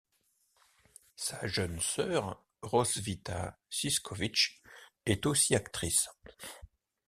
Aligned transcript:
Sa 1.15 1.45
jeune 1.45 1.79
sœur 1.79 2.43
Roswitha 2.63 3.59
Szyszkowitz 3.69 4.59
est 5.05 5.27
aussi 5.27 5.53
actrice. 5.53 6.09